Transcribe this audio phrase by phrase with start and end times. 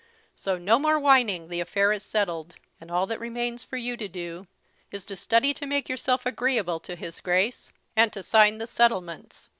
[0.35, 4.07] So no more whining the affair is settled; and all that remains for you to
[4.07, 4.47] do
[4.89, 9.49] is to study to make yourself agreeable to his Grace, and to sign the settlements.